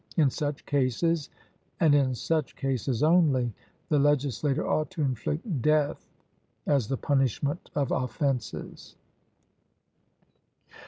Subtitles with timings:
[0.17, 1.29] In such cases,
[1.79, 3.53] and in such cases only,
[3.89, 6.09] the legislator ought to inflict death
[6.65, 8.95] as the punishment of offences.